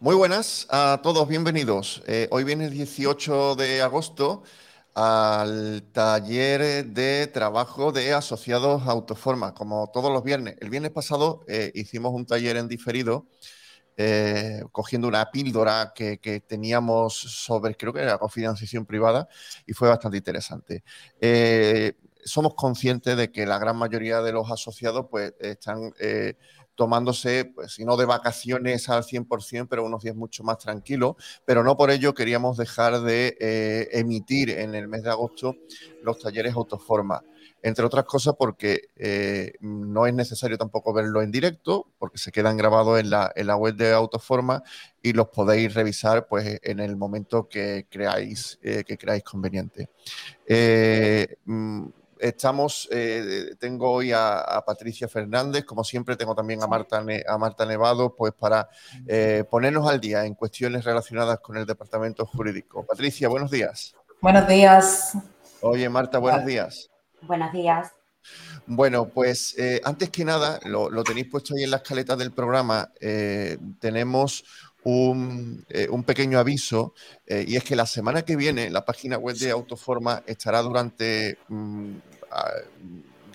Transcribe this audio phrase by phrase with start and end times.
[0.00, 2.02] Muy buenas a todos, bienvenidos.
[2.06, 4.42] Eh, hoy viene el 18 de agosto
[4.92, 10.56] al taller de trabajo de asociados Autoforma, como todos los viernes.
[10.60, 13.26] El viernes pasado eh, hicimos un taller en diferido,
[13.96, 19.28] eh, cogiendo una píldora que, teníamos sobre, creo que era financiación privada,
[19.64, 20.82] y fue bastante interesante.
[22.24, 25.92] somos conscientes de que la gran mayoría de los asociados pues, están
[26.74, 31.62] tomándose, pues si no de vacaciones al 100%, pero unos días mucho más tranquilos, pero
[31.62, 35.56] no por ello queríamos dejar de eh, emitir en el mes de agosto
[36.02, 37.22] los talleres Autoforma.
[37.62, 42.56] Entre otras cosas porque eh, no es necesario tampoco verlo en directo, porque se quedan
[42.56, 44.62] grabados en la, en la web de Autoforma
[45.02, 49.88] y los podéis revisar pues, en el momento que creáis, eh, que creáis conveniente.
[51.46, 51.86] Mm,
[52.24, 57.66] Estamos, eh, tengo hoy a, Patricia Fernández, como siempre tengo también a Marta, a Marta
[57.66, 58.66] Nevado, pues para
[59.06, 62.82] eh, ponernos al día en cuestiones relacionadas con el departamento jurídico.
[62.86, 63.94] Patricia, buenos días.
[64.22, 65.18] Buenos días.
[65.60, 66.88] Oye, Marta, buenos días.
[67.20, 67.92] Buenos días.
[68.64, 72.90] Bueno, pues eh, antes que nada, lo, tenéis puesto ahí en la escaleta del programa,
[73.80, 74.44] tenemos
[74.82, 75.66] un,
[76.06, 76.94] pequeño aviso
[77.26, 81.96] y es que la semana que viene la página web de Autoforma estará durante mm,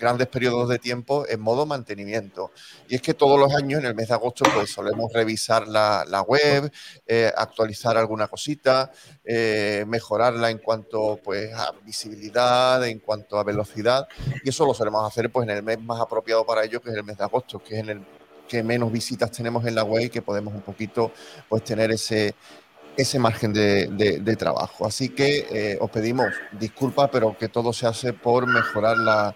[0.00, 2.50] grandes periodos de tiempo en modo mantenimiento.
[2.88, 6.24] Y es que todos los años, en el mes de agosto, pues solemos revisar la,
[6.26, 6.72] web,
[7.06, 8.90] eh, actualizar alguna cosita,
[9.24, 14.08] eh, mejorarla en cuanto pues, a visibilidad, en cuanto a velocidad.
[14.42, 16.96] Y eso lo solemos hacer pues, en el mes más apropiado para ello, que es
[16.96, 18.06] el mes de agosto, que es en el
[18.48, 21.12] que menos visitas tenemos en la web y que podemos un poquito
[21.48, 22.34] pues, tener ese,
[22.96, 24.86] ese margen de, trabajo.
[24.86, 29.34] Así que eh, os pedimos disculpas, pero que todo se hace por mejorar la,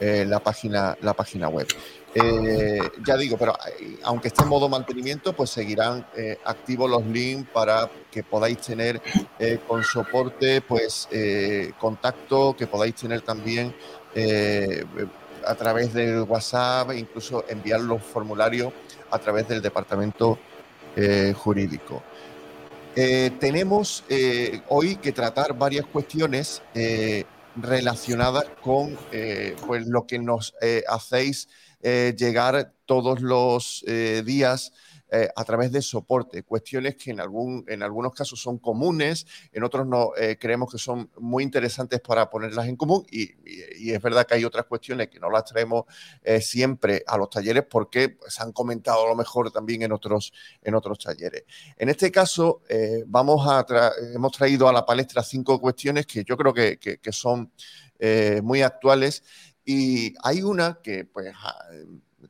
[0.00, 1.66] eh, página, la página web.
[2.14, 3.54] Eh, ya digo, pero
[4.04, 6.06] aunque esté en modo mantenimiento, pues seguirán
[6.44, 9.00] activos los links para que podáis tener
[9.66, 11.08] con soporte, pues
[11.78, 13.74] contacto, que podáis tener también
[15.44, 18.72] a través del WhatsApp, incluso enviar los formularios
[19.10, 20.38] a través del departamento
[21.34, 22.00] jurídico.
[22.96, 27.24] Eh, tenemos eh, hoy que tratar varias cuestiones eh,
[27.56, 28.96] relacionadas con
[29.66, 30.54] pues lo que nos
[30.88, 31.48] hacéis
[31.80, 33.84] llegar todos los
[34.24, 34.72] días
[35.16, 39.62] eh, a través de soporte, cuestiones que en, algún, en algunos casos son comunes, en
[39.62, 43.30] otros no eh, creemos que son muy interesantes para ponerlas en común y,
[43.92, 45.84] es verdad que hay otras cuestiones que no las traemos
[46.24, 49.92] eh, siempre a los talleres porque se pues, han comentado a lo mejor también en
[49.92, 51.44] otros, en otros talleres.
[51.76, 52.62] En este caso,
[53.06, 53.64] vamos a
[54.12, 57.52] hemos traído a la palestra cinco cuestiones que yo creo que, que son
[58.42, 59.22] muy actuales
[59.64, 61.32] y hay una que pues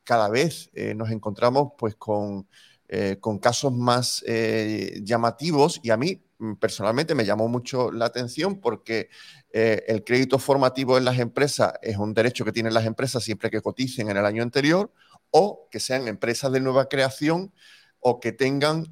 [0.03, 2.47] cada vez nos encontramos pues con
[2.87, 8.05] eh, con casos más eh, llamativos y a mí mm, personalmente me llamó mucho la
[8.05, 9.09] atención porque
[9.51, 13.49] eh, el crédito formativo en las empresas es un derecho que tienen las empresas siempre
[13.49, 14.91] que coticen en el año anterior
[15.31, 17.51] o que sean empresas de nueva creación
[17.99, 18.83] o que tengan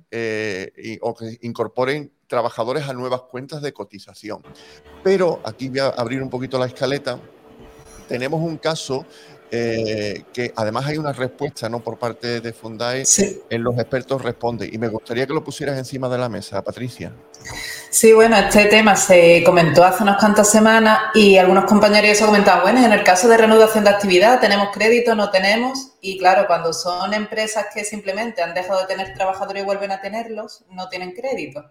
[1.01, 4.41] o que incorporen trabajadores a nuevas cuentas de cotización.
[5.03, 7.19] Pero aquí voy a abrir un poquito la escaleta.
[8.07, 9.05] Tenemos un caso
[9.51, 11.79] eh, que además hay una respuesta ¿no?
[11.79, 13.03] por parte de Fundae
[13.49, 14.69] en los expertos responde.
[14.71, 17.11] Y me gustaría que lo pusieras encima de la mesa, Patricia.
[17.89, 22.63] Sí, bueno, este tema se comentó hace unas cuantas semanas y algunos compañeros se comentaban,
[22.63, 25.13] bueno, en el caso de reanudación de actividad, ¿tenemos crédito?
[25.13, 25.91] ¿No tenemos?
[26.01, 30.01] Y claro, cuando son empresas que simplemente han dejado de tener trabajadores y vuelven a
[30.01, 31.63] tenerlos, no tienen crédito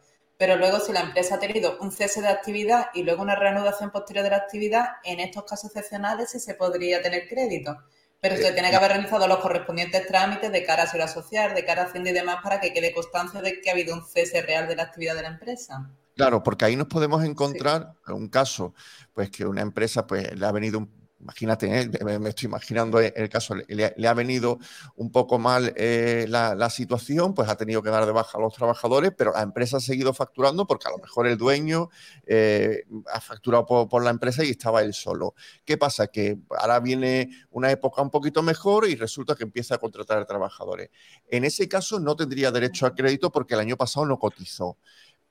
[0.42, 3.92] pero luego si la empresa ha tenido un cese de actividad y luego una reanudación
[3.92, 7.78] posterior de la actividad, en estos casos excepcionales sí se podría tener crédito.
[8.20, 11.64] Pero se tiene que haber realizado los correspondientes trámites de cara a ser asociar, de
[11.64, 14.42] cara a Hacienda y demás, para que quede constancia de que ha habido un cese
[14.42, 15.88] real de la actividad de la empresa.
[16.16, 18.74] Claro, porque ahí nos podemos encontrar un caso,
[19.12, 22.18] pues que una empresa pues le ha venido un imagínate, ¿eh?
[22.18, 24.58] me, estoy imaginando el caso, le, ha venido
[24.96, 28.54] un poco mal eh, la, situación, pues ha tenido que dar de baja a los
[28.54, 31.90] trabajadores, pero la empresa ha seguido facturando porque a lo mejor el dueño
[32.26, 35.34] eh, ha facturado por, la empresa y estaba él solo.
[35.64, 36.08] ¿Qué pasa?
[36.08, 40.90] Que ahora viene una época un poquito mejor y resulta que empieza a contratar trabajadores.
[41.28, 44.76] En ese caso no tendría derecho a crédito porque el año pasado no cotizó.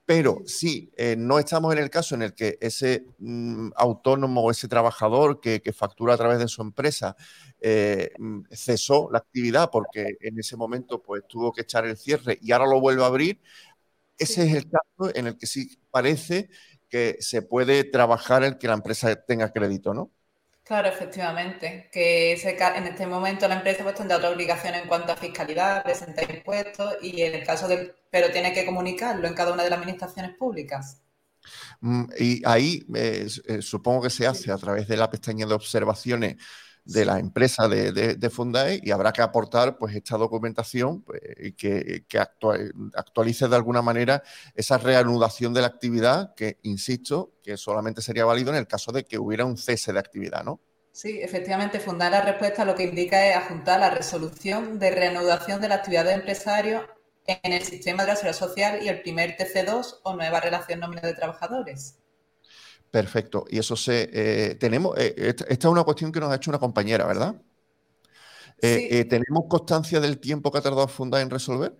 [0.04, 4.50] Pero si eh, no estamos en el caso en el que ese mm, autónomo o
[4.50, 7.16] ese trabajador que, factura a través de su empresa
[7.60, 12.38] eh, mm, cesó la actividad porque en ese momento pues, tuvo que echar el cierre
[12.42, 13.40] y ahora lo vuelve a abrir,
[14.18, 16.50] ese es el caso en el que sí parece
[16.88, 20.12] que se puede trabajar el que la empresa tenga crédito, ¿no?
[20.64, 25.16] Claro, efectivamente, que en este momento la empresa pues tendrá otra obligación en cuanto a
[25.16, 29.64] fiscalidad, presentar impuestos y en el caso del, pero tiene que comunicarlo en cada una
[29.64, 31.02] de las administraciones públicas.
[31.80, 35.54] Mm, y ahí eh, eh, supongo que se hace a través de la pestaña de
[35.54, 36.36] observaciones
[36.84, 41.20] de la empresa de, de, Fundae y habrá que aportar pues esta documentación pues,
[41.56, 44.22] que, que actualice de alguna manera
[44.54, 49.04] esa reanudación de la actividad que, insisto, que solamente sería válido en el caso de
[49.04, 50.60] que hubiera un cese de actividad, ¿no?
[50.92, 55.68] Sí, efectivamente, fundar la respuesta lo que indica es adjuntar la resolución de reanudación de
[55.68, 56.86] la actividad de empresario
[57.26, 61.00] en el sistema de la seguridad social y el primer TC2 o nueva relación nómina
[61.02, 62.01] de trabajadores.
[62.92, 63.46] Perfecto.
[63.50, 64.10] Y eso se.
[64.12, 64.96] Eh, tenemos.
[64.98, 67.36] Eh, esta, es una cuestión que nos ha hecho una compañera, ¿verdad?
[68.62, 71.76] Eh, ¿Tenemos constancia del tiempo que ha tardado Funda en resolver?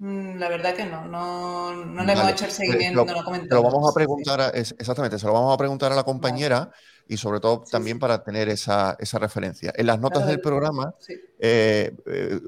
[0.00, 3.64] Mm, la verdad que no, no, no le hemos hecho el seguimiento, no lo comentamos.
[3.64, 6.70] Lo vamos a preguntar, exactamente, se lo vamos a preguntar a la compañera
[7.08, 9.72] y sobre todo también para tener esa, referencia.
[9.74, 10.94] En las notas del programa
[11.40, 12.40] eh, eh,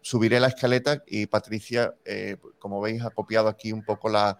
[0.00, 4.38] subiré la escaleta y Patricia, eh, como veis, ha copiado aquí un poco la,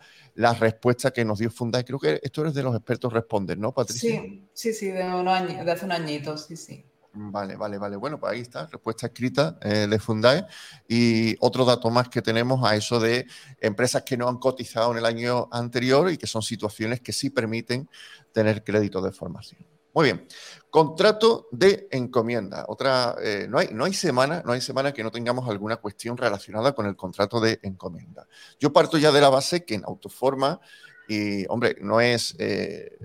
[0.59, 1.85] respuesta que nos dio Fundai.
[1.85, 4.21] Creo que esto es de los expertos Responder, ¿no, Patricia?
[4.23, 6.85] Sí, sí, sí, de, de hace un añito, sí, sí.
[7.19, 7.97] Vale, vale, vale.
[7.97, 10.45] Bueno, pues ahí está, respuesta escrita eh, de Fundae.
[10.87, 13.27] Y otro dato más que tenemos a eso de
[13.59, 17.31] empresas que no han cotizado en el año anterior y que son situaciones que sí
[17.31, 17.89] permiten
[18.33, 19.65] tener crédito de formación.
[19.95, 20.29] Muy bien.
[20.69, 22.67] Contrato de encomienda.
[22.69, 26.19] Otra, eh, no, hay, no hay semana, no hay semana que no tengamos alguna cuestión
[26.19, 28.29] relacionada con el contrato de encomienda.
[28.61, 30.61] Yo parto ya de la base que en Autoforma,
[31.09, 32.97] y hombre, no es eh,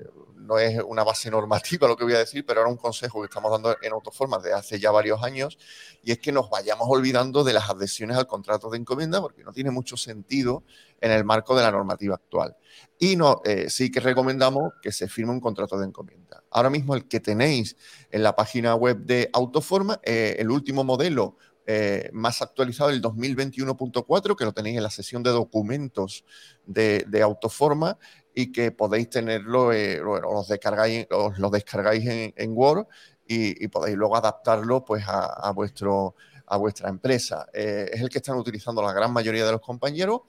[0.52, 3.28] no es una base normativa lo que voy a decir, pero era un consejo que
[3.28, 5.58] estamos dando en Autoforma de hace ya varios años,
[6.04, 9.54] y es que nos vayamos olvidando de las adhesiones al contrato de encomienda, porque no
[9.54, 10.64] tiene mucho sentido
[11.00, 12.58] en el marco de la normativa actual.
[13.00, 16.44] Y no, eh, sí que recomendamos que se firme un contrato de encomienda.
[16.52, 17.78] Ahora mismo el que tenéis
[18.12, 21.38] en la página web de Autoforma, eh, el último modelo
[21.68, 26.26] eh, más actualizado, el 2021.4, que lo tenéis en la sesión de documentos
[26.66, 27.98] de, Autoforma,
[28.34, 32.88] y que podéis tenerlo, eh, los descargáis, lo descargáis en, Word
[33.28, 36.16] y, podéis luego adaptarlo pues, a, vuestro,
[36.48, 37.48] a vuestra empresa.
[37.54, 40.22] Eh, es el que están utilizando la gran mayoría de los compañeros.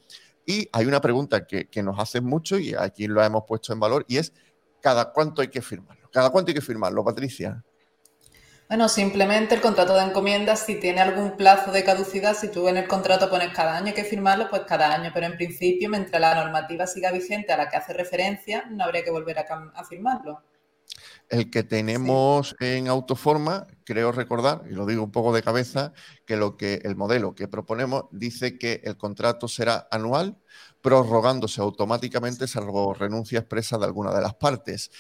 [0.45, 3.79] Y hay una pregunta que, que nos hacen mucho y aquí lo hemos puesto en
[3.79, 4.33] valor y es,
[4.81, 6.11] ¿cada cuánto hay que firmarlo?
[6.11, 7.65] ¿Cada cuánto hay que firmarlo, Patricia?
[8.73, 12.79] Bueno, simplemente el contrato de encomienda, si tiene algún plazo de caducidad, si tú en
[12.79, 15.11] el contrato pones cada año que firmarlo, pues cada año.
[15.13, 19.05] Pero en principio, mientras la normativa siga vigente a la que hace referencia, no habría
[19.05, 20.41] que volver a, firmarlo.
[21.29, 25.93] El que tenemos en Autoforma, creo recordar, y lo digo un poco de cabeza,
[26.25, 30.39] que lo que el modelo que proponemos dice que el contrato será anual,
[30.81, 34.91] prorrogándose automáticamente salvo renuncia expresa de alguna de las partes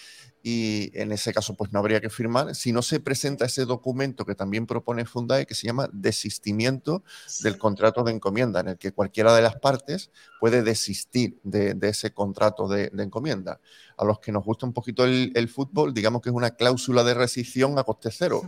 [0.42, 4.24] y en ese caso pues no habría que firmar si no se presenta ese documento
[4.24, 7.04] que también propone Fundae que se llama desistimiento
[7.42, 10.10] del contrato de encomienda en el que cualquiera de las partes
[10.40, 13.60] puede desistir de, ese contrato de, encomienda.
[13.96, 17.14] A los que nos gusta un poquito el, fútbol, digamos que es una cláusula de
[17.14, 18.42] rescisión a coste cero.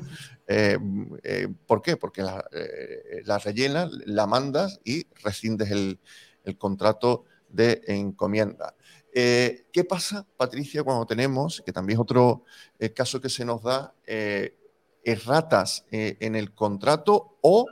[0.49, 0.77] Eh,
[1.23, 1.97] eh, ¿Por qué?
[1.97, 6.01] Porque la, eh, la, rellenas, la mandas y rescindes el,
[6.45, 8.75] el contrato de encomienda.
[9.17, 12.43] Eh, ¿Qué pasa, Patricia, cuando tenemos, que también es otro
[12.81, 14.57] eh, caso que se nos da, eh,
[15.05, 17.67] erratas en el contrato o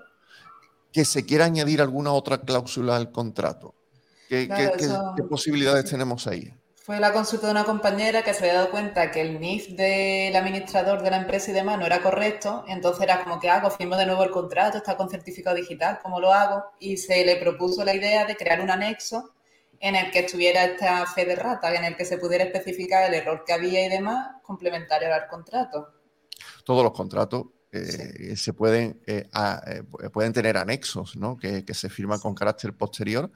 [0.93, 3.75] que se quiera añadir alguna otra cláusula al contrato?
[4.28, 4.49] ¿Qué,
[5.28, 6.55] posibilidades tenemos ahí?
[6.76, 10.35] Fue la consulta de una compañera que se había dado cuenta que el NIF del
[10.37, 13.71] administrador de la empresa y demás no era correcto, entonces era como, ¿qué hago?
[13.71, 16.64] Firmo de nuevo el contrato, está con certificado digital, ¿cómo lo hago?
[16.78, 19.33] Y se le propuso la idea de crear un anexo
[19.83, 23.15] en el que estuviera esta fe de rata, en el que se pudiera especificar el
[23.15, 25.89] error que había y demás, complementario al contrato.
[26.65, 29.29] Todos los contratos eh, se pueden, eh,
[29.67, 31.37] eh, pueden tener anexos, ¿no?
[31.37, 33.33] Que, se firman con carácter posterior.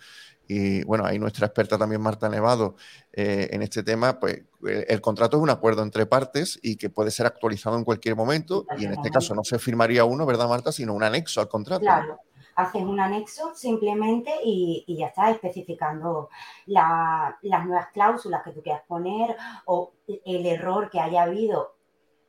[0.46, 2.76] Y bueno, ahí nuestra experta también, Marta Nevado,
[3.12, 7.26] en este tema, pues el contrato es un acuerdo entre partes y que puede ser
[7.26, 8.64] actualizado en cualquier momento.
[8.78, 10.70] Y en este caso no se firmaría uno, ¿verdad, Marta?
[10.70, 11.80] Sino un anexo al contrato.
[11.80, 12.20] Claro,
[12.56, 16.30] haces un anexo simplemente y, ya está especificando
[16.64, 19.36] las nuevas cláusulas que tú quieras poner
[19.66, 21.76] o el error que haya habido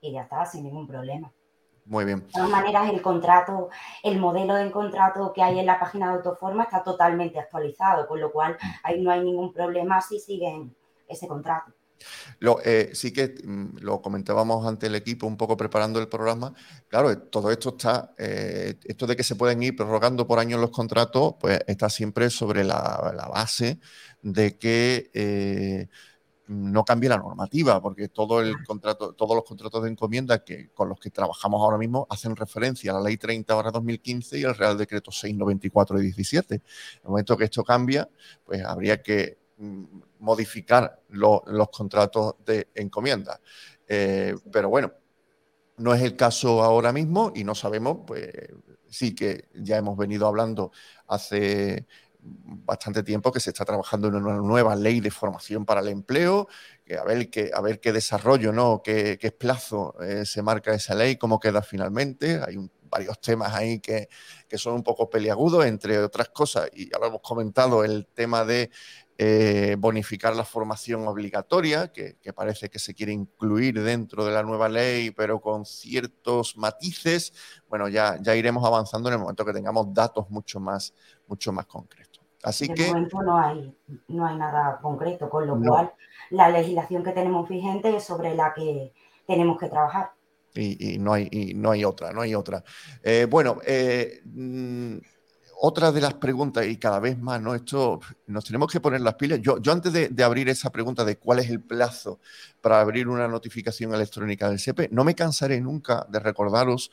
[0.01, 1.31] y ya está, sin ningún problema.
[1.85, 2.19] Muy bien.
[2.19, 3.69] De todas maneras, el contrato,
[4.03, 8.19] el modelo de contrato que hay en la página de Autoforma está totalmente actualizado, con
[8.19, 10.75] lo cual ahí no hay ningún problema si siguen
[11.07, 11.71] ese contrato.
[12.39, 16.53] Lo, eh, sí que mm, lo comentábamos ante el equipo un poco preparando el programa.
[16.87, 20.71] Claro, todo esto está, eh, esto de que se pueden ir prorrogando por años los
[20.71, 22.75] contratos, pues está siempre sobre la,
[23.31, 23.79] base
[24.21, 25.87] de que eh,
[26.47, 30.89] no cambie la normativa, porque todo el contrato, todos los contratos de encomienda que, con
[30.89, 34.77] los que trabajamos ahora mismo hacen referencia a la Ley 30 2015 y al Real
[34.77, 36.55] Decreto 694 de 17.
[36.55, 36.61] En
[37.03, 38.09] el momento que esto cambia,
[38.45, 39.46] pues habría que
[40.19, 43.39] modificar los contratos de encomienda.
[43.87, 44.91] Eh, pero bueno,
[45.77, 48.29] no es el caso ahora mismo y no sabemos, pues
[48.89, 50.71] sí que ya hemos venido hablando
[51.07, 51.85] hace
[52.19, 56.47] bastante tiempo que se está trabajando en una nueva ley de formación para el empleo,
[56.85, 58.81] que a, ver qué, a ver qué desarrollo, ¿no?
[58.83, 62.41] qué, qué plazo eh, se marca esa ley, cómo queda finalmente.
[62.45, 62.57] Hay
[62.89, 64.09] varios temas ahí que,
[64.47, 68.45] que, son un poco peliagudos, entre otras cosas, y ya lo hemos comentado, el tema
[68.45, 68.71] de
[69.17, 74.43] eh, bonificar la formación obligatoria, que, que, parece que se quiere incluir dentro de la
[74.43, 77.33] nueva ley, pero con ciertos matices.
[77.67, 80.93] Bueno, ya, ya iremos avanzando en el momento que tengamos datos mucho más,
[81.27, 82.23] mucho más concretos.
[82.43, 82.87] Así de que.
[82.87, 83.75] momento no hay,
[84.07, 85.91] no hay nada concreto, con lo cual
[86.29, 88.93] la legislación que tenemos vigente es sobre la que
[89.25, 90.11] tenemos que trabajar.
[90.53, 92.63] Y, y no, hay, y no hay otra, no hay otra.
[93.03, 94.97] Eh, bueno, eh, mm,
[95.59, 97.55] otra de las preguntas, y cada vez más, ¿no?
[97.55, 99.39] Esto nos tenemos que poner las pilas.
[99.41, 102.19] Yo, yo antes de, abrir esa pregunta de cuál es el plazo
[102.61, 106.91] para abrir una notificación electrónica del SEPE, no me cansaré nunca de recordaros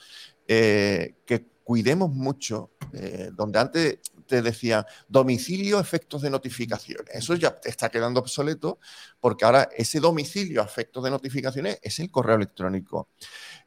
[0.49, 7.14] eh, que cuidemos mucho, eh, donde antes te decía domicilio, efectos de notificaciones.
[7.14, 8.78] Eso ya está quedando obsoleto
[9.21, 13.09] porque ahora ese domicilio, efectos de notificaciones es el correo electrónico.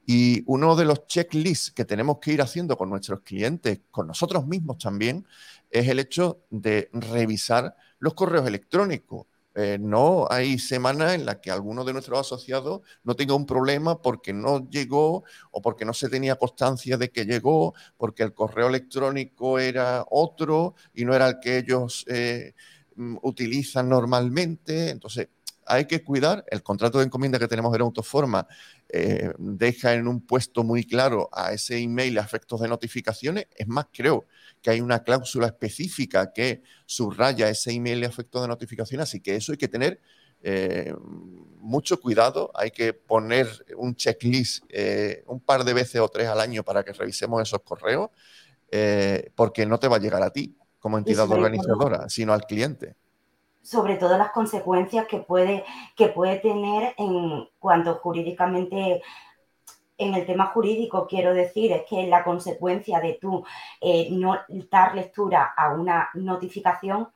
[0.05, 4.47] Y uno de los checklists que tenemos que ir haciendo con nuestros clientes, con nosotros
[4.47, 5.25] mismos también,
[5.69, 9.27] es el hecho de revisar los correos electrónicos.
[9.59, 13.99] Eh, no hay semanas en las que alguno de nuestros asociados no tenga un problema
[13.99, 18.67] porque no llegó o porque no se tenía constancia de que llegó, porque el correo
[18.67, 22.53] electrónico era otro y no era el que ellos eh,
[22.97, 24.91] mm, utilizan normalmente.
[24.91, 25.29] Entonces,
[25.65, 26.45] hay que cuidar.
[26.51, 28.47] El contrato de encomienda que tenemos en Autoforma
[28.89, 33.47] eh, deja en un puesto muy claro a ese email a efectos de notificaciones.
[33.55, 34.27] Es más, creo
[34.67, 39.37] que hay una cláusula específica que subraya ese email a efectos de notificaciones, así que
[39.37, 40.01] eso hay que tener
[40.43, 40.93] eh,
[41.61, 42.51] mucho cuidado.
[42.53, 43.47] Hay que poner
[43.77, 47.61] un checklist eh, un par de veces o tres al año para que revisemos esos
[47.61, 48.09] correos,
[48.69, 52.97] eh, porque no te va a llegar a ti como entidad organizadora, sino al cliente
[53.61, 55.65] sobre todo las consecuencias que puede,
[55.97, 59.01] que puede tener en cuanto jurídicamente
[59.97, 63.43] en el tema jurídico, quiero decir, es que la consecuencia de tú
[63.81, 64.37] eh, no
[64.69, 67.09] dar lectura a una notificación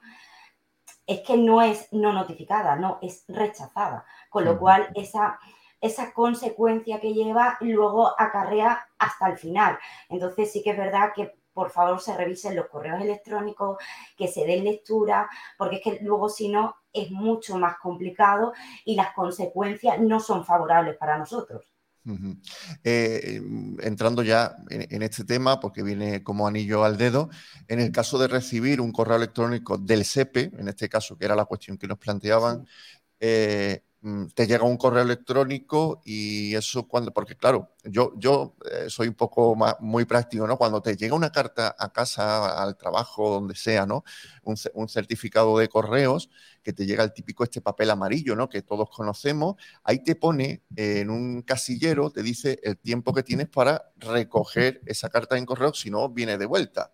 [1.06, 4.06] es que no es no notificada, no, es rechazada.
[4.30, 5.40] Con lo cual, esa,
[5.80, 9.78] esa consecuencia que lleva luego acarrea hasta el final.
[10.10, 13.78] Entonces, sí que es verdad que por favor se revisen los correos electrónicos,
[14.16, 18.54] que se den lectura, porque es que luego si no es mucho más complicado
[18.86, 21.71] y las consecuencias no son favorables para nosotros.
[22.04, 22.38] Uh -huh.
[22.84, 23.42] eh,
[23.82, 27.30] entrando ya en, en, este tema, porque viene como anillo al dedo,
[27.68, 31.36] en el caso de recibir un correo electrónico del SEPE, en este caso, que era
[31.36, 32.66] la cuestión que nos planteaban,
[33.20, 38.90] eh, Mm, te llega un correo electrónico y eso cuando, porque claro, yo, yo eh,
[38.90, 40.58] soy un poco más, muy práctico, ¿no?
[40.58, 44.04] Cuando te llega una carta a casa, al trabajo, donde sea, ¿no?
[44.44, 46.32] Un, un, certificado de correos
[46.64, 48.50] que te llega el típico este papel amarillo, ¿no?
[48.50, 53.24] Que todos conocemos, ahí te pone eh, en un casillero, te dice el tiempo que
[53.24, 56.94] tienes para recoger esa carta en correo, si no, viene de vuelta.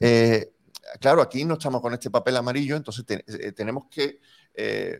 [0.00, 0.52] Eh,
[1.00, 4.20] claro, aquí no estamos con este papel amarillo, entonces te, eh, tenemos que
[4.54, 4.98] eh,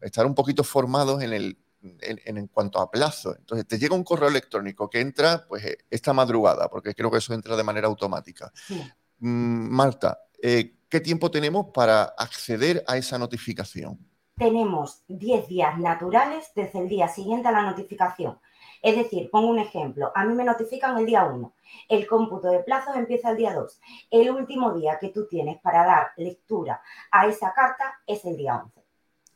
[0.00, 3.36] estar un poquito formados en, el, en, en, cuanto a plazo.
[3.36, 7.34] Entonces, te llega un correo electrónico que entra pues esta madrugada, porque creo que eso
[7.34, 8.52] entra de manera automática.
[8.54, 8.80] Sí.
[9.24, 13.98] Mm, Marta, eh, ¿qué tiempo tenemos para acceder a esa notificación?
[14.36, 18.38] Tenemos 10 días naturales desde el día siguiente a la notificación.
[18.80, 21.52] Es decir, pongo un ejemplo, a mí me notifican el día 1,
[21.88, 23.80] el cómputo de plazos empieza el día 2,
[24.12, 28.62] el último día que tú tienes para dar lectura a esa carta es el día
[28.62, 28.83] 11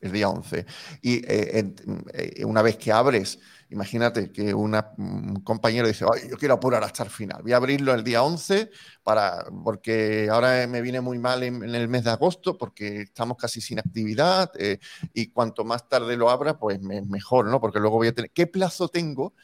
[0.00, 0.66] el día 11.
[1.02, 1.74] Y eh,
[2.12, 3.38] eh, una vez que abres,
[3.70, 7.56] imagínate que una, un compañero dice, Ay, yo quiero apurar hasta el final, voy a
[7.56, 8.70] abrirlo el día 11
[9.02, 13.36] para, porque ahora me viene muy mal en, en el mes de agosto porque estamos
[13.36, 14.78] casi sin actividad eh,
[15.12, 17.60] y cuanto más tarde lo abra, pues me, mejor, ¿no?
[17.60, 19.34] Porque luego voy a tener, ¿qué plazo tengo?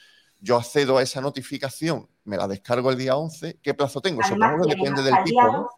[0.41, 4.21] Yo accedo a esa notificación, me la descargo el día 11, ¿qué plazo tengo?
[4.23, 5.71] Además, Supongo que depende del tipo, 11, ¿no?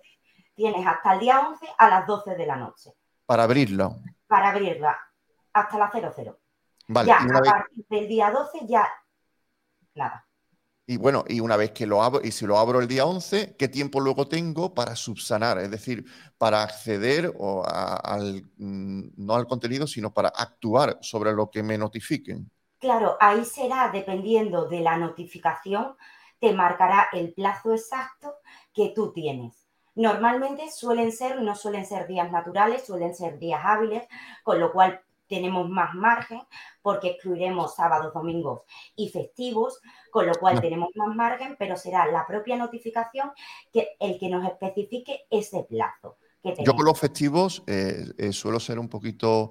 [0.55, 2.91] Tienes hasta el día 11 a las 12 de la noche.
[3.27, 4.99] Para abrirlo para abrirla
[5.53, 6.39] hasta la 00.
[6.89, 7.51] Vale, ya a vez...
[7.51, 8.89] partir del día 12 ya
[9.95, 10.27] nada.
[10.89, 13.57] Y bueno, y una vez que lo abro, y si lo abro el día 11,
[13.59, 15.59] ¿qué tiempo luego tengo para subsanar?
[15.59, 16.05] Es decir,
[16.39, 21.77] para acceder o al, mm, no al contenido, sino para actuar sobre lo que me
[21.77, 22.49] notifiquen.
[22.79, 25.97] Claro, ahí será, dependiendo de la notificación,
[26.39, 28.37] te marcará el plazo exacto
[28.73, 29.66] que tú tienes.
[29.97, 34.05] Normalmente suelen ser, no suelen ser días naturales, suelen ser días hábiles,
[34.43, 36.41] con lo cual tenemos más margen
[36.83, 38.61] porque excluiremos sábados, domingos
[38.95, 43.33] y festivos, con lo cual tenemos más margen, pero será la propia notificación
[43.73, 46.19] que el que nos especifique ese plazo.
[46.65, 49.51] Yo con los festivos eh, eh, suelo ser un poquito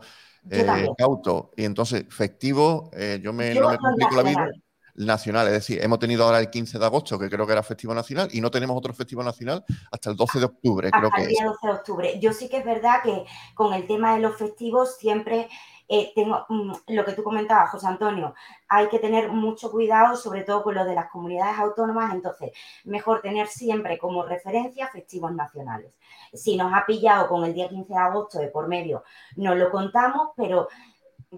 [0.50, 4.50] eh, cauto y entonces festivo yo me, no me complico la vida
[4.96, 5.48] nacional.
[5.48, 8.30] Es decir, hemos tenido ahora el 15 de agosto, que creo que era festivo nacional,
[8.32, 10.90] y no tenemos otro festivo nacional hasta el 12 de octubre.
[10.92, 12.20] Hasta creo el día 12 de octubre.
[12.20, 15.50] Yo sí que es verdad que con el tema de los festivos siempre
[15.88, 18.34] eh, tengo mm, lo que tú comentabas, José Antonio,
[18.68, 22.52] hay que tener mucho cuidado, sobre todo con lo de las comunidades autónomas, entonces
[22.86, 25.94] mejor tener siempre como referencia festivos nacionales.
[26.34, 29.04] Si nos ha pillado con el día 15 de agosto de por medio,
[29.36, 30.68] no lo contamos, pero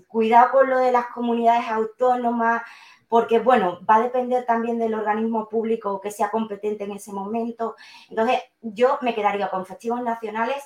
[0.08, 2.62] cuidado con lo de las comunidades autónomas,
[3.08, 7.76] porque bueno, va a depender también del organismo público que sea competente en ese momento.
[8.10, 10.64] Entonces, yo me quedaría con festivos nacionales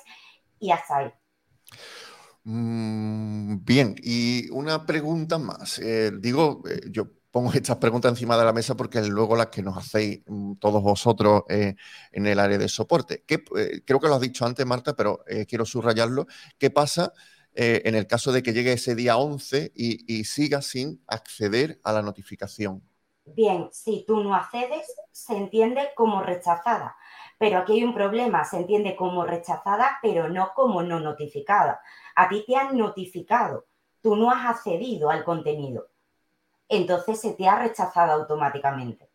[0.58, 1.12] y hasta ahí.
[2.44, 5.78] Mm, bien, y una pregunta más.
[5.78, 9.62] Eh, digo, eh, yo pongo estas preguntas encima de la mesa porque luego las que
[9.62, 11.76] nos hacéis mm, todos vosotros eh,
[12.10, 13.24] en el área de soporte.
[13.24, 16.26] creo que lo has dicho antes, Marta, pero quiero subrayarlo.
[16.58, 17.12] ¿Qué pasa
[17.54, 21.92] en el caso de que llegue ese día 11 y, y siga sin acceder a
[21.92, 22.82] la notificación?
[23.24, 26.96] Bien, si tú no accedes, se entiende como rechazada.
[27.38, 31.80] Pero aquí hay un problema, se entiende como rechazada, pero no como no notificada.
[32.14, 33.66] A ti te han notificado,
[34.00, 35.88] tú no has accedido al contenido.
[36.68, 39.10] Entonces se te ha rechazado automáticamente.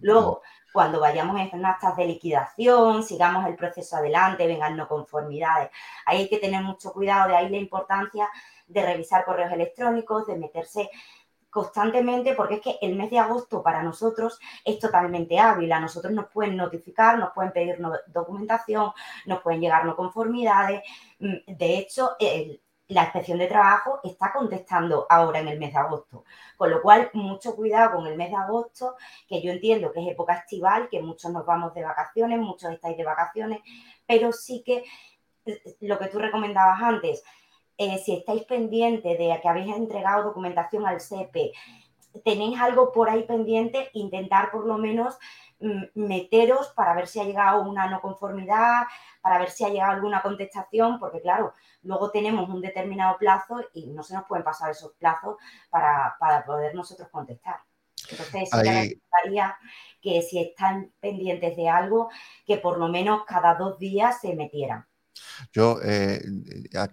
[0.00, 5.70] Luego, cuando vayamos en actas de liquidación, sigamos el proceso adelante, vengan no conformidades,
[6.06, 8.28] ahí hay que tener mucho cuidado, de ahí la importancia
[8.66, 10.90] de revisar correos electrónicos, de meterse
[11.50, 15.72] constantemente, porque es que el mes de agosto para nosotros es totalmente hábil.
[15.72, 18.92] A nosotros nos pueden notificar, nos pueden pedir documentación,
[19.26, 20.82] nos pueden llegar no conformidades.
[21.18, 22.16] Mm, de hecho,
[22.88, 26.24] la inspección de trabajo está contestando ahora en el mes de agosto.
[26.56, 28.96] Con lo cual, mucho cuidado con el mes de agosto,
[29.28, 32.96] que yo entiendo que es época estival, que muchos nos vamos de vacaciones, muchos estáis
[32.96, 33.60] de vacaciones,
[34.06, 34.84] pero sí que
[35.44, 37.22] eh, lo que tú recomendabas antes,
[37.76, 41.52] eh, si estáis pendientes de que habéis entregado documentación al CEPE,
[42.24, 45.18] tenéis algo por ahí pendiente, intentar por lo menos
[45.94, 48.84] meteros para ver si ha llegado una no conformidad,
[49.20, 53.88] para ver si ha llegado alguna contestación, porque claro, luego tenemos un determinado plazo y
[53.88, 55.36] no se nos pueden pasar esos plazos
[55.70, 57.60] para, poder nosotros contestar.
[58.10, 59.00] Entonces, sí que
[60.00, 62.08] que si están pendientes de algo,
[62.46, 64.86] que por lo menos cada dos días se metieran.
[65.52, 66.22] Yo, eh,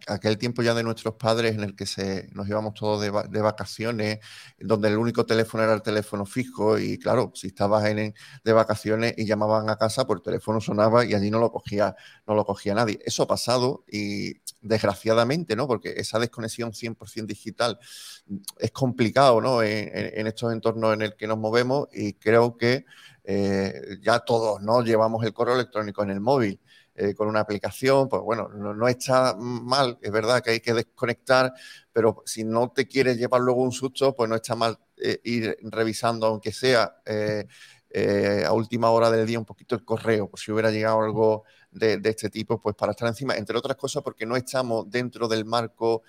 [0.07, 4.19] aquel tiempo ya de nuestros padres en el que se, nos íbamos todos de, vacaciones,
[4.59, 9.13] donde el único teléfono era el teléfono fijo y claro, si estabas en, de vacaciones
[9.17, 11.95] y llamaban a casa, por teléfono sonaba y allí no lo cogía,
[12.27, 12.99] no lo cogía nadie.
[13.05, 15.67] Eso ha pasado y desgraciadamente, ¿no?
[15.67, 17.79] Porque esa desconexión 100% digital
[18.59, 19.61] es complicado, ¿no?
[19.63, 22.85] En, estos entornos en el que nos movemos y creo que
[23.23, 24.81] eh, ya todos, ¿no?
[24.83, 26.59] Llevamos el correo electrónico en el móvil.
[26.97, 31.51] Eh, con una aplicación, pues bueno, no, está mal, es verdad que hay que desconectar,
[31.91, 35.57] pero si no te quieres llevar luego un susto, pues no está mal eh, ir
[35.63, 37.45] revisando, aunque sea eh,
[38.45, 41.43] a última hora del día, un poquito el correo, por si hubiera llegado algo
[41.75, 45.45] de, este tipo, pues para estar encima, entre otras cosas porque no estamos dentro del
[45.45, 46.03] marco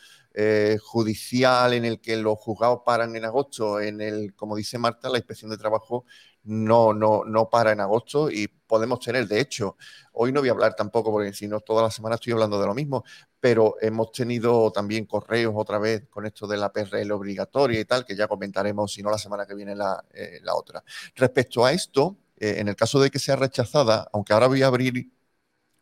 [0.82, 5.16] judicial en el que los juzgados paran en agosto, en el, como dice Marta, la
[5.16, 6.04] inspección de trabajo
[6.46, 9.76] no, no, no para en agosto y podemos tener, de hecho,
[10.12, 12.66] hoy no voy a hablar tampoco porque si no toda la semana estoy hablando de
[12.66, 13.04] lo mismo,
[13.40, 18.04] pero hemos tenido también correos otra vez con esto de la PRL obligatoria y tal,
[18.04, 20.82] que ya comentaremos, si no la semana que viene la, eh, otra.
[21.14, 24.68] Respecto a esto, eh, en el caso de que sea rechazada, aunque ahora voy a
[24.68, 25.10] abrir,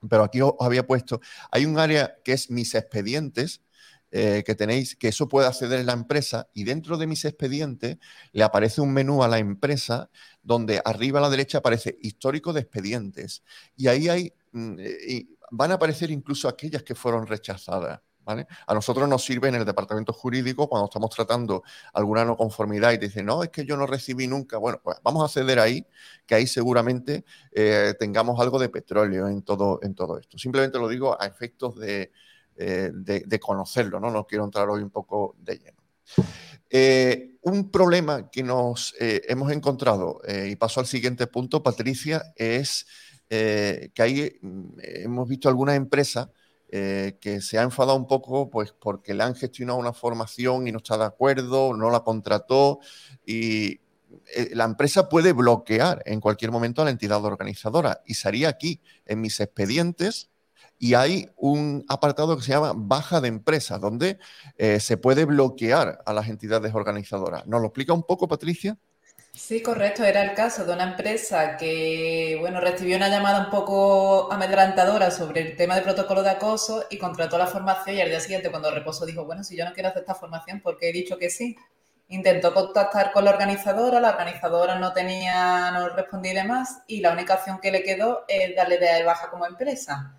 [0.09, 3.63] pero aquí os había puesto, hay un área que es mis expedientes,
[4.17, 7.99] eh, que tenéis, que eso puede acceder en la empresa y dentro de mis expedientes
[8.31, 10.09] le aparece un menú a la empresa
[10.41, 13.43] donde arriba a la derecha aparece histórico de expedientes
[13.77, 18.03] y ahí hay, mm, eh, van a aparecer incluso aquellas que fueron rechazadas.
[18.27, 22.99] A nosotros nos sirve en el departamento jurídico cuando estamos tratando alguna no conformidad y
[22.99, 24.59] te dicen, no, es que yo no recibí nunca.
[24.59, 25.87] Bueno, pues vamos a acceder ahí,
[26.27, 30.39] que ahí seguramente eh, tengamos algo de petróleo en todo, en todo esto.
[30.39, 32.13] Simplemente lo digo a efectos de,
[32.57, 34.11] eh, de, conocerlo, ¿no?
[34.11, 35.83] No quiero entrar hoy un poco de lleno.
[36.71, 42.87] Eh, un problema que nos hemos encontrado, y paso al siguiente punto, Patricia, es
[43.29, 46.29] que ahí mm, hemos visto algunas empresas
[47.21, 50.79] que se ha enfadado un poco pues, porque le han gestionado una formación y no
[50.79, 52.81] está de acuerdo, no la contrató
[53.25, 53.81] y
[54.53, 59.21] la empresa puede bloquear en cualquier momento a la entidad organizadora y sería aquí en
[59.21, 60.31] mis expedientes
[60.79, 64.19] y hay un apartado que se llama baja de empresa, donde
[64.59, 67.47] eh, se puede bloquear a las entidades organizadoras.
[67.47, 68.77] ¿Nos lo explica un poco, Patricia?
[69.37, 70.05] Sí, correcto.
[70.05, 75.41] Era el caso de una empresa que, bueno, recibió una llamada un poco amedrantadora sobre
[75.43, 78.71] el tema de protocolo de acoso y contrató la formación y al día siguiente cuando
[78.71, 81.57] reposó dijo, bueno, si yo no quiero hacer esta formación, porque he dicho que sí?
[82.09, 87.13] Intentó contactar con la organizadora, la organizadora no tenía, no respondía y demás y la
[87.13, 90.15] única opción que le quedó es darle de baja como empresa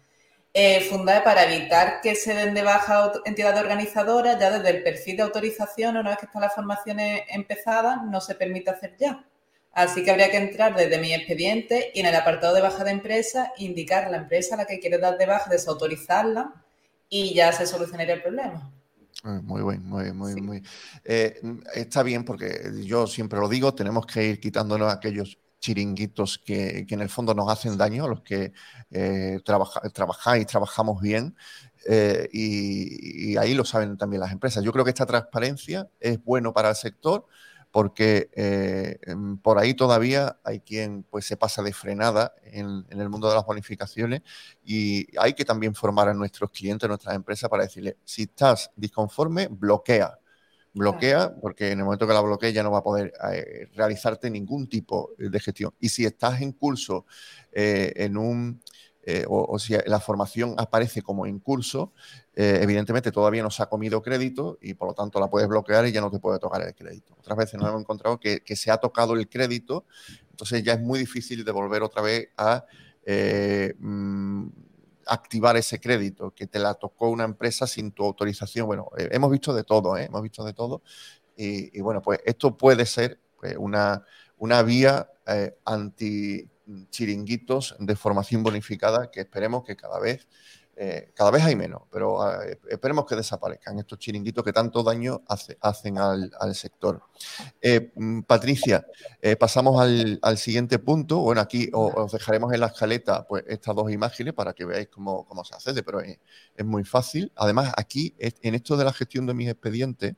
[0.57, 5.17] eh, fundada para evitar que se den de baja entidades organizadoras, ya desde el perfil
[5.17, 9.25] de autorización, una vez que están las formaciones empezadas, no se permite hacer ya.
[9.73, 12.91] Así que habría que entrar desde mi expediente y en el apartado de baja de
[12.91, 16.53] empresa indicar a la empresa a la que quiere dar de baja, desautorizarla
[17.09, 18.71] y ya se solucionaría el problema.
[19.25, 20.45] Ah, muy bien, muy bien, muy bien.
[20.45, 20.63] Muy
[21.03, 21.37] eh,
[21.73, 27.01] está bien porque yo siempre lo digo, tenemos que ir quitándonos aquellos chiringuitos que, en
[27.01, 28.53] el fondo nos hacen daño, a los que
[28.91, 29.39] eh,
[29.93, 31.35] trabajáis, trabajamos bien.
[31.87, 34.63] Eh, y, ahí lo saben también las empresas.
[34.63, 37.25] Yo creo que esta transparencia es bueno para el sector
[37.71, 43.01] porque eh, em, por ahí todavía hay quien pues, se pasa de frenada en, en,
[43.01, 44.21] el mundo de las bonificaciones
[44.63, 48.71] y hay que también formar a nuestros clientes, a nuestras empresas para decirle, si estás
[48.77, 50.17] disconforme, bloquea
[50.75, 54.29] bloquea, porque en el momento que la bloquee ya no va a poder eh, realizarte
[54.29, 55.73] ningún tipo de gestión.
[55.79, 57.05] Y si estás en curso
[57.51, 58.61] eh, en un,
[59.03, 61.93] eh, o, si la formación aparece como en curso,
[62.37, 65.93] evidentemente todavía no se ha comido crédito y por lo tanto la puedes bloquear y
[65.93, 67.15] ya no te puede tocar el crédito.
[67.17, 69.85] Otras veces nos hemos encontrado que, se ha tocado el crédito,
[70.29, 72.65] entonces ya es muy difícil de volver otra vez a...
[73.79, 74.47] Mm,
[75.05, 78.67] activar ese crédito, que te la tocó una empresa sin tu autorización.
[78.67, 80.05] Bueno, eh, hemos visto de todo, ¿eh?
[80.05, 80.81] hemos visto de todo.
[81.37, 84.05] Y, bueno, pues esto puede ser pues, una,
[84.37, 86.49] una vía eh, anti
[86.89, 90.27] chiringuitos de formación bonificada que esperemos que cada vez
[90.77, 95.23] eh, cada vez hay menos, pero ah, esperemos que desaparezcan estos chiringuitos que tanto daño
[95.27, 97.01] hacen al, sector.
[97.61, 98.85] Eh, mm, Patricia,
[99.21, 101.19] eh, pasamos al, siguiente punto.
[101.19, 105.25] Bueno, aquí os, dejaremos en la escaleta pues, estas dos imágenes para que veáis cómo,
[105.45, 106.17] se accede, pero es,
[106.65, 107.31] muy fácil.
[107.37, 110.15] Además, aquí, en esto de la gestión de mis expedientes,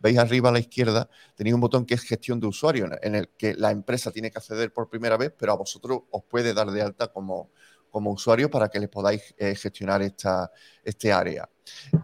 [0.00, 3.28] veis arriba a la izquierda, tenéis un botón que es gestión de usuario, en el
[3.38, 6.70] que la empresa tiene que acceder por primera vez, pero a vosotros os puede dar
[6.70, 7.50] de alta como
[7.94, 10.50] como usuario para que les podáis eh, gestionar esta,
[10.82, 11.48] este área.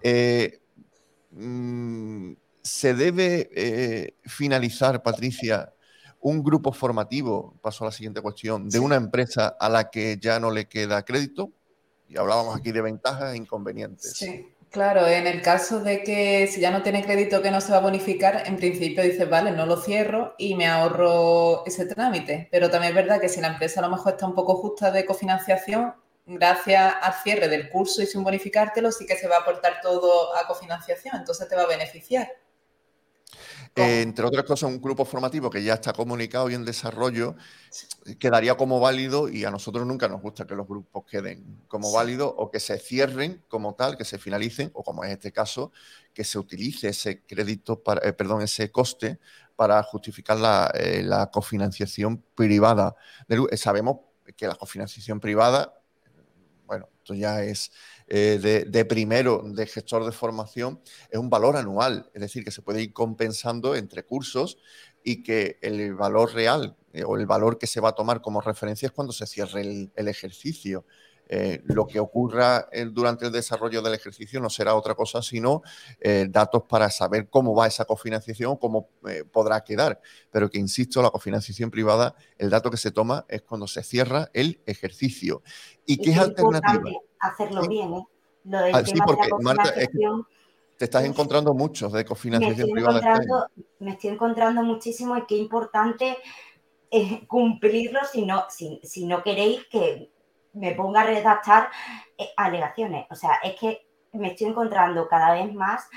[0.01, 0.61] Eh,
[1.33, 2.31] mm,
[2.63, 5.75] ¿Se debe eh, finalizar, Patricia,
[6.21, 10.39] un grupo formativo, paso a la siguiente cuestión, de una empresa a la que ya
[10.39, 11.51] no le queda crédito?
[12.09, 14.13] Y hablábamos aquí de ventajas e inconvenientes.
[14.13, 14.47] Sí.
[14.71, 17.79] Claro, en el caso de que si ya no tiene crédito que no se va
[17.79, 22.49] a bonificar, en principio dices, vale, no lo cierro y me ahorro ese trámite.
[22.53, 24.93] Pero también es verdad que si la empresa a lo mejor está un poco justa
[24.93, 29.41] de cofinanciación, gracias al cierre del curso y sin bonificártelo, sí que se va a
[29.41, 32.29] aportar todo a cofinanciación, entonces te va a beneficiar.
[33.77, 37.37] Eh, entre otras cosas, un grupo formativo que ya está comunicado y en desarrollo
[38.19, 42.33] quedaría como válido y a nosotros nunca nos gusta que los grupos queden como válidos
[42.37, 45.71] o que se cierren como tal, que se finalicen o como en este caso,
[46.13, 49.21] que se utilice ese crédito, para, eh, perdón, ese coste
[49.55, 52.97] para justificar la, eh, cofinanciación privada.
[53.57, 53.99] sabemos
[54.37, 55.75] que la cofinanciación privada,
[56.67, 57.71] bueno, esto ya es
[58.11, 62.61] eh, de, primero de gestor de formación es un valor anual, es decir, que se
[62.61, 64.59] puede ir compensando entre cursos
[65.03, 68.41] y que el valor real eh, o el valor que se va a tomar como
[68.41, 70.85] referencia es cuando se cierre el ejercicio.
[71.33, 75.63] Eh, lo que ocurra durante el desarrollo del ejercicio no será otra cosa sino
[76.01, 80.01] eh, datos para saber cómo va esa cofinanciación, cómo eh, podrá quedar.
[80.33, 84.29] Pero que, insisto, la cofinanciación privada, el dato que se toma es cuando se cierra
[84.33, 85.45] el ejercicio.
[85.87, 86.91] ¿Y, qué es alternativa?
[87.21, 88.07] Hacerlo bien, ¿eh?
[88.73, 93.19] Ah, sí, porque, Marta, te estás encontrando muchos de cofinanciación privada.
[93.79, 96.17] Me estoy encontrando muchísimo y qué importante
[96.91, 100.11] es cumplirlo si no, si no queréis que
[100.53, 101.71] me ponga a redactar
[102.17, 103.07] eh, alegaciones.
[103.11, 105.89] O sea, es que me estoy encontrando cada vez más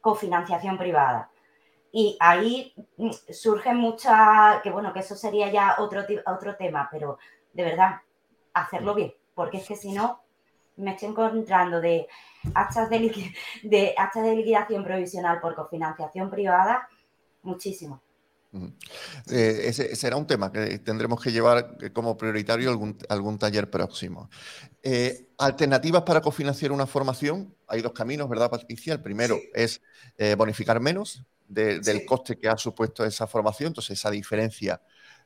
[0.00, 1.30] cofinanciación privada.
[1.92, 7.18] Y ahí mm, surge mucha, que bueno, que eso sería ya otro, otro tema, pero
[7.52, 8.02] de verdad,
[8.54, 10.20] hacerlo bien, porque es que si no,
[10.78, 12.08] me estoy encontrando de
[12.54, 16.88] actas de, de, actas de liquidación provisional por cofinanciación privada,
[17.42, 18.00] muchísimo.
[19.30, 24.30] Eh, ese será un tema que tendremos que llevar como prioritario algún, algún taller próximo.
[24.82, 27.54] Eh, alternativas para cofinanciar una formación.
[27.66, 28.94] Hay dos caminos, ¿verdad, Patricia?
[28.94, 29.82] El primero es
[30.16, 33.68] eh, bonificar menos del coste que ha supuesto esa formación.
[33.68, 34.80] Entonces, esa diferencia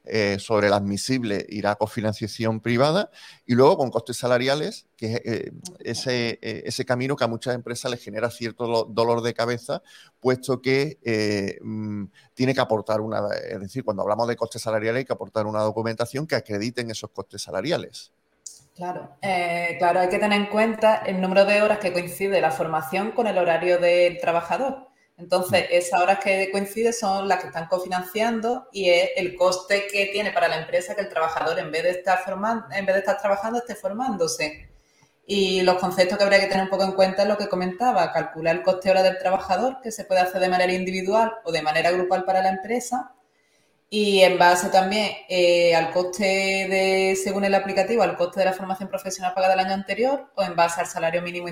[0.04, 3.12] eh, sobre la admisible irá con financiación privada
[3.46, 7.54] y luego con costes salariales, que es eh, ese, eh, ese, camino que a muchas
[7.54, 9.80] empresas les genera cierto dolor de cabeza,
[10.18, 10.98] puesto que
[11.62, 15.46] mm, tiene que aportar una, es decir, cuando hablamos de costes salariales hay que aportar
[15.46, 18.10] una documentación que acrediten esos costes salariales.
[18.74, 19.08] Claro,
[19.78, 23.28] claro, hay que tener en cuenta el número de horas que coincide la formación con
[23.28, 24.91] el horario del trabajador.
[25.16, 25.74] Entonces, mm.
[25.74, 30.32] esas horas que coinciden son las que están cofinanciando y es el coste que tiene
[30.32, 33.20] para la empresa que el trabajador, en vez de estar formando, en vez de estar
[33.20, 34.68] trabajando, esté formándose.
[35.24, 38.12] Y los conceptos que habría que tener un poco en cuenta es lo que comentaba,
[38.12, 41.62] calcular el coste hora del trabajador, que se puede hacer de manera individual o de
[41.62, 43.14] manera grupal para la empresa,
[43.94, 48.54] y en base también eh, al coste de, según el aplicativo, al coste de la
[48.54, 51.46] formación profesional pagada el año anterior o en base al salario mínimo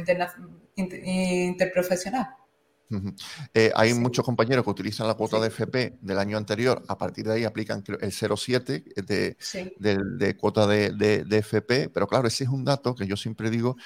[0.74, 2.28] interprofesional.
[3.54, 7.26] Eh, hay muchos compañeros que utilizan la cuota de FP del año anterior, a partir
[7.26, 9.36] de ahí aplican el 0,7 de,
[9.78, 13.76] de, cuota de, de, FP, pero claro, ese es un dato que yo siempre digo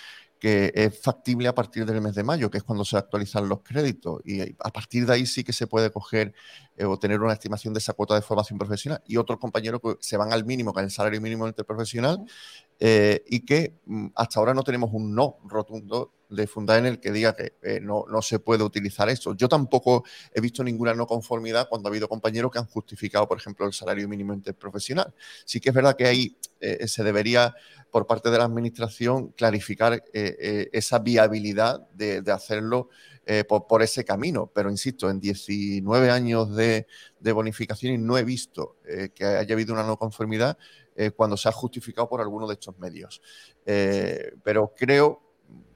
[0.45, 3.63] que es factible a partir del mes de mayo, que es cuando se actualizan los
[3.63, 4.21] créditos.
[4.27, 6.35] Y a partir de ahí sí que se puede coger
[6.77, 9.03] eh, o tener una estimación de esa cuota de formación profesional.
[9.07, 12.27] Y otros compañeros que se van al mínimo, que es el salario mínimo interprofesional,
[12.81, 17.13] eh, y que mm, hasta ahora no tenemos un no rotundo de en el que
[17.13, 19.37] diga que eh, no, no, se puede utilizar eso.
[19.37, 23.39] Yo tampoco he visto ninguna no conformidad cuando ha habido compañeros que han justificado, por
[23.39, 25.15] ejemplo, el salario mínimo interprofesional.
[25.45, 27.55] Sí que es verdad que ahí eh, se debería,
[27.93, 32.89] por parte de la Administración, clarificar esa viabilidad de, hacerlo
[33.69, 34.51] por, ese camino.
[34.53, 36.89] Pero, insisto, en 19 años de,
[37.21, 38.79] de bonificación y no he visto
[39.15, 40.59] que haya habido una no conformidad
[41.17, 43.21] cuando se ha justificado por alguno de estos medios.
[43.65, 45.25] pero creo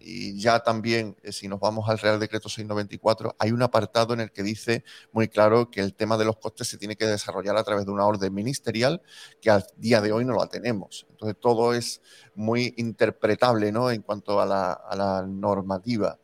[0.00, 4.20] y ya también, eh, si nos vamos al Real Decreto 694, hay un apartado en
[4.20, 7.57] el que dice muy claro que el tema de los costes se tiene que desarrollar
[7.57, 9.02] a través de una orden ministerial
[9.40, 11.07] que al día de hoy no la tenemos.
[11.11, 12.00] Entonces, todo es
[12.35, 13.90] muy interpretable ¿no?
[13.90, 16.18] en cuanto a la, normativa.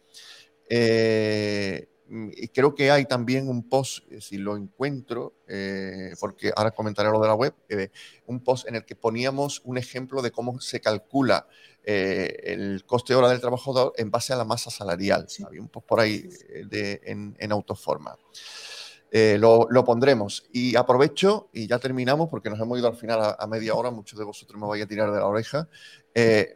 [0.69, 1.89] Eh,
[2.37, 5.35] y creo que hay también un post, eh, si lo encuentro,
[6.21, 7.55] porque ahora comentaré lo de la web,
[8.27, 11.47] un post en el que poníamos un ejemplo de cómo se calcula
[11.87, 15.27] eh, el coste hora del trabajador en base a la masa salarial.
[15.47, 18.17] Había un poco por ahí eh, en, autoforma.
[19.11, 20.45] Eh, lo, pondremos.
[20.51, 24.19] Y aprovecho, y ya terminamos, porque nos hemos ido al final a, media hora, muchos
[24.19, 25.69] de vosotros me vais a tirar de la oreja,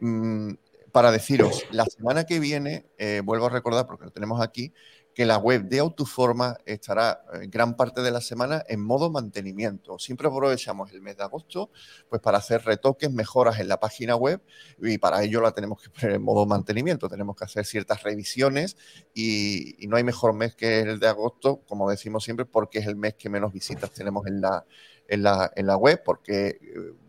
[0.01, 0.53] mm,
[0.91, 2.87] para deciros, la semana que viene,
[3.23, 4.73] vuelvo a recordar, porque lo tenemos aquí,
[5.19, 9.99] que la web de Autoforma estará eh, gran parte de la semana en modo mantenimiento.
[9.99, 11.71] Siempre aprovechamos el mes de agosto
[12.07, 14.41] pues para hacer retoques, mejoras en la página web
[14.81, 17.09] y para ello la tenemos que poner en modo mantenimiento.
[17.09, 18.77] Tenemos que hacer ciertas revisiones
[19.13, 22.95] y, no hay mejor mes que el de agosto, como decimos siempre, porque es el
[22.95, 24.65] mes que menos visitas tenemos en la,
[25.05, 26.59] en la, en la web, porque eh,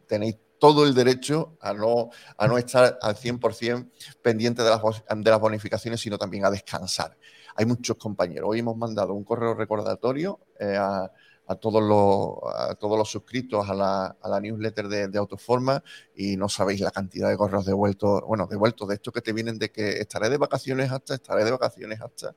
[0.09, 3.89] tenéis todo el derecho a no, a no estar al 100%
[4.21, 7.17] pendiente de las, de las bonificaciones, sino también a descansar
[7.61, 8.49] hay muchos compañeros.
[8.49, 11.13] Hoy hemos mandado un correo recordatorio eh, a,
[11.61, 15.83] todos los, todos los suscritos a la, newsletter de, Autoforma
[16.15, 19.59] y no sabéis la cantidad de correos devueltos, bueno, devueltos de estos que te vienen
[19.59, 22.35] de que estaré de vacaciones hasta, estaré de vacaciones hasta,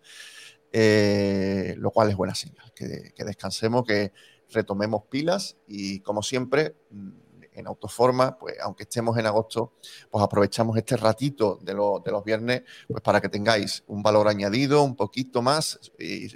[0.73, 4.11] eh, lo cual es buena señal, que descansemos, que
[4.49, 6.75] retomemos pilas y como siempre
[7.55, 9.73] en Autoforma, pues aunque estemos en agosto,
[10.09, 14.95] pues aprovechamos este ratito de, los viernes pues para que tengáis un valor añadido, un
[14.95, 16.27] poquito más, y,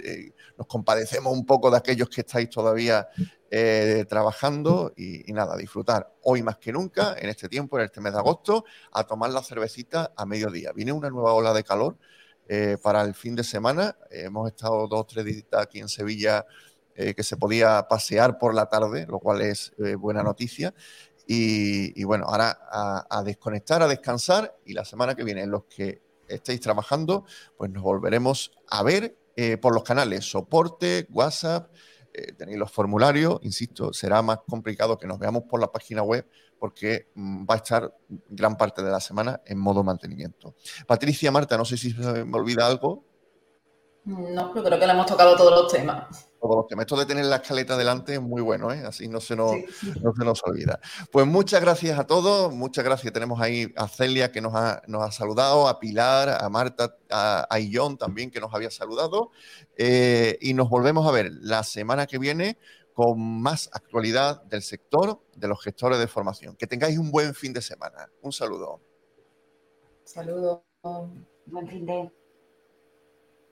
[0.56, 3.08] nos compadecemos un poco de aquellos que estáis todavía
[3.50, 8.12] eh, trabajando y, nada, disfrutar hoy más que nunca, en este tiempo, en este mes
[8.12, 10.72] de agosto, a tomar la cervecita a mediodía.
[10.72, 11.96] Viene una nueva ola de calor
[12.46, 13.96] eh, para el fin de semana.
[14.10, 16.44] hemos estado dos o tres días aquí en Sevilla
[16.94, 20.74] eh, que se podía pasear por la tarde, lo cual es buena noticia.
[21.30, 26.00] Y, bueno, ahora a, desconectar, a descansar y la semana que viene, en los que
[26.26, 27.26] estéis trabajando,
[27.58, 31.70] pues nos volveremos a ver eh, por los canales soporte, WhatsApp,
[32.14, 36.26] eh, tenéis los formularios, insisto, será más complicado que nos veamos por la página web
[36.58, 37.94] porque mm, va a estar
[38.30, 40.54] gran parte de la semana en modo mantenimiento.
[40.86, 43.04] Patricia, Marta, no sé si me olvida algo.
[44.04, 46.27] No, pero creo que le hemos tocado todos los temas.
[46.40, 46.84] Todos los temas.
[46.84, 48.82] Esto de tener la escaleta delante es muy bueno, ¿eh?
[48.86, 49.52] así no se, nos,
[50.02, 50.80] no se nos olvida.
[51.10, 53.12] Pues muchas gracias a todos, muchas gracias.
[53.12, 57.46] Tenemos ahí a Celia que nos ha, nos ha saludado, a Pilar, a Marta, a,
[57.48, 59.30] a Ion también que nos había saludado.
[59.76, 62.58] Eh, y nos volvemos a ver la semana que viene
[62.94, 66.56] con más actualidad del sector de los gestores de formación.
[66.56, 68.10] Que tengáis un buen fin de semana.
[68.22, 68.80] Un saludo.
[70.04, 70.64] Saludo.
[71.46, 72.10] Buen fin de